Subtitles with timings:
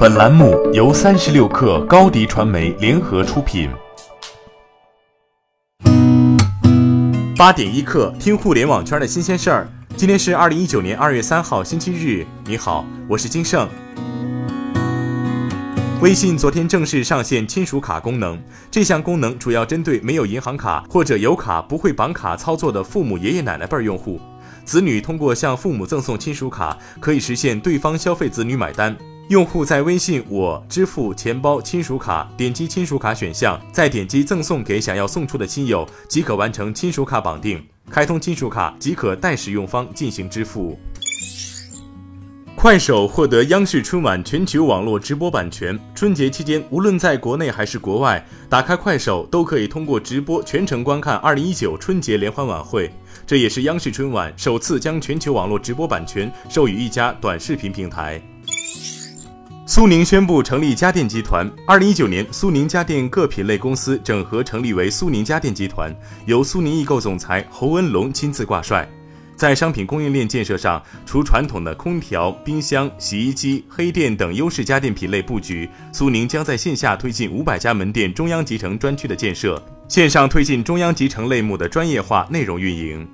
[0.00, 3.68] 本栏目由三十六氪高低传媒联合出品。
[7.36, 9.68] 八点一刻，听互联网圈的新鲜事儿。
[9.98, 12.26] 今天是二零一九年二月三号，星期日。
[12.46, 13.68] 你好，我是金盛。
[16.00, 18.40] 微信昨天正式上线亲属卡功能，
[18.70, 24.18] 这项功能主要针对没有银行卡或者有卡不会绑卡操作的父母、爷爷奶奶辈用户。
[24.64, 28.96] 子女通过向父母赠送亲属卡，可以实现对方消费子女买单。
[29.30, 37.64] 用户在微信我支付钱包亲属卡点击亲属卡选项，再点击赠送给想要送出的亲友，即可完成亲属卡绑定。
[37.88, 40.76] 开通亲属卡即可代使用方进行支付。
[42.56, 52.90] 快手获得央视春晚全球网络直播版权，春节期间无论在国内还是国外，打开快手都可以通过直播全程观看2019春节联欢晚会。
[53.24, 58.20] 这也是央视春晚首次将全球网络直播版权授予一家短视频平台。
[59.70, 61.48] 苏宁宣布成立家电集团。
[61.64, 65.94] 二零一九年，苏宁家电各品类公司整合成立为苏宁家电集团，
[66.26, 68.84] 由苏宁易购总裁侯文龙亲自挂帅。
[69.36, 83.06] 在商品供应链建设上，除传统的空调、冰箱、洗衣机、黑电等优势家电品类布局，苏宁将在线下推进五百家门店中央集成专区的建设，线上推进中央集成类目的专业化内容运营。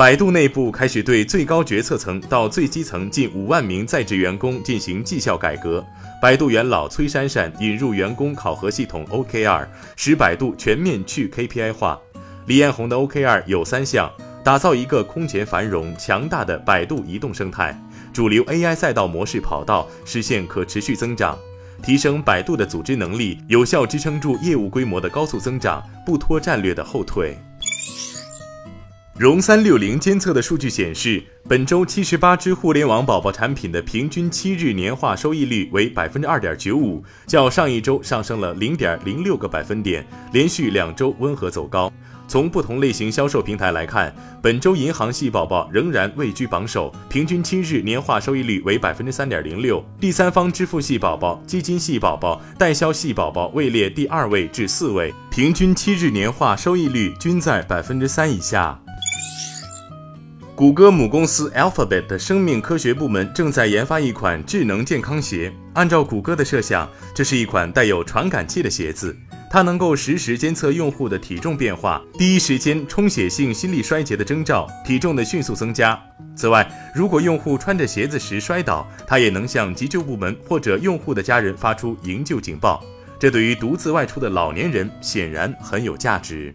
[0.00, 5.84] 百度内部开始对最高决策层到最基层近五万名在职员工进行绩效改革。
[6.22, 12.00] 百度元老崔珊珊引入员工考核系统 OKR，使百度全面去 KPI 化。
[12.46, 14.10] 李彦宏的 OKR 有三项：
[14.42, 17.74] 打造一个空前繁荣、强大的百度移动生态；
[18.10, 21.36] 主流 AI 赛道模式跑道实现可持续增长；
[21.82, 27.36] 提升百度的组织能力，有效支撑住业务规模的高速增长，不拖战略的后腿。
[29.20, 41.92] 融三六零监测的数据显示，本周七十八只互联网宝宝产品的平均七日年化收益率为百分之二点九五，较上一周上升了零点零六个百分点，连续两周温和走高。
[42.26, 44.10] 从不同类型销售平台来看，
[44.40, 58.80] 本周银行系宝宝仍然位居榜首，平均七日年化收益率为百分之三点零六；第三方支付系宝宝、基金系宝宝、代销系宝宝位列第二位至四位，平均七日年化收益率均在百分之三以下。
[60.60, 65.50] 谷歌母公司 Alphabet 的生命科学部门正在研发一款智能健康鞋。
[65.72, 69.16] 按照谷歌的设想，这是一款带有传感器的鞋子，
[69.50, 75.98] 它能够实时监测用户的体重变化，第一时间充血性心力衰竭的征兆，体重的迅速增加。
[76.36, 82.84] 此外，如果用户穿着鞋子时摔倒，它也能向急救部门或者用户的家人发出营救警报。
[83.18, 86.54] 这对于独自外出的老年人显然很有价值。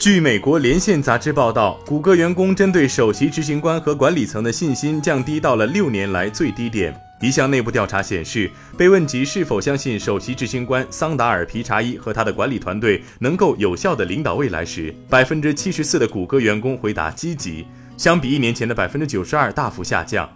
[0.00, 6.98] 据美国连线杂志报道，谷歌员工针对首席执行官和管理层的信心降低到了六年来最低点。
[7.20, 17.66] 一项内部调查显示，被问及是否相信首席执行官桑达尔皮查伊和他的管理团队能够有效地领导未来时，百分之七十四的谷歌员工回答积极，
[17.98, 20.26] 相比一年前的百分之九十二大幅下降。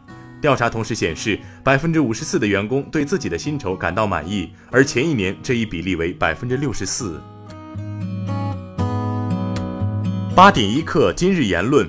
[0.43, 7.19] 调查同时显示，百分之五十四的员工对自己的薪酬感到满意，而前一年这一比例为百分之六十四。
[10.35, 11.89] 八点一刻，今日言论。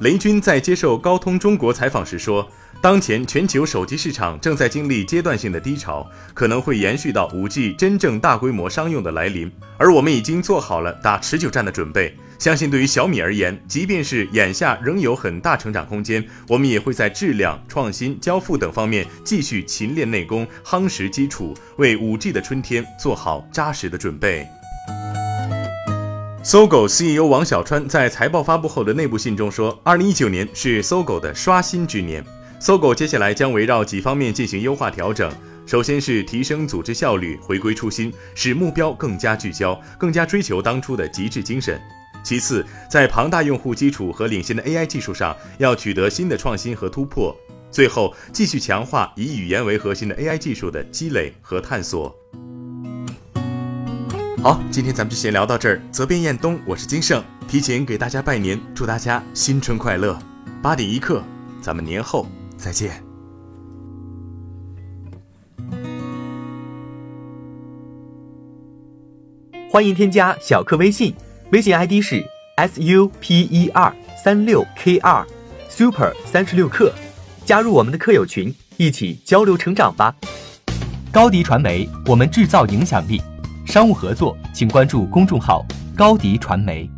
[0.00, 2.44] 雷军在接受高通中国采访时说，
[2.82, 12.12] 当前全球手机市场正在经历阶段性的低潮，可能会延续到五 G 真正大规模商用的来临，而我们已经做好了打持久战的准备。
[12.36, 24.44] 相信对于小米而言，即便是眼下仍有很大成长空间，我们也会在质量、创新、交付等方面继续勤练内功，夯实基础，为五 G 的春天做好扎实的准备。
[26.46, 32.22] 搜狗 CEO 王小川在财报发布后的内部信中说，二零一九年是搜狗的刷新之年。
[32.60, 35.32] 搜狗接下来将围绕几方面进行优化调整，
[35.64, 41.80] 首先是提升组织效率，回归初心，使目标更加聚焦，更加追求当初的极致精神。
[42.22, 47.34] 其次，在庞大用户基础和领先的 AI 技术上，要取得新的创新和突破。
[47.70, 52.14] 最后，继续强化以语言为核心的 AI 技术的积累和探索。
[54.44, 55.80] 好，今天咱们就先聊到这儿。
[55.90, 60.18] 责编：彦东，我是金盛，提前给大家拜年，祝大家新春快乐。
[60.60, 61.24] 八点一刻，
[61.62, 63.02] 咱们年后再见。
[69.70, 71.14] 欢迎添加小课微信，
[71.50, 72.22] 微信 ID 是
[72.56, 75.26] s u p e r 三六 k 二
[75.70, 76.92] super 三十六课，
[77.46, 80.14] 加入我们的课友群，一起交流成长吧。
[81.10, 83.22] 高迪传媒，我们制造影响力。
[83.74, 85.66] 商务合作，请关注公众号
[85.98, 86.88] “高迪传媒”。